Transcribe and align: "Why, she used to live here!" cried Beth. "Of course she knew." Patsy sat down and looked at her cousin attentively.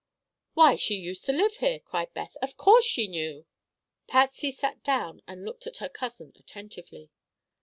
"Why, 0.55 0.77
she 0.77 0.95
used 0.95 1.25
to 1.25 1.31
live 1.31 1.57
here!" 1.57 1.77
cried 1.77 2.11
Beth. 2.15 2.35
"Of 2.41 2.57
course 2.57 2.85
she 2.85 3.07
knew." 3.07 3.45
Patsy 4.07 4.49
sat 4.49 4.83
down 4.83 5.21
and 5.27 5.45
looked 5.45 5.67
at 5.67 5.77
her 5.77 5.89
cousin 5.89 6.33
attentively. 6.39 7.11